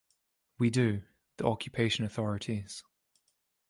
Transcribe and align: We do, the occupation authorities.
We 0.57 0.71
do, 0.71 1.03
the 1.37 1.45
occupation 1.45 2.05
authorities. 2.05 2.83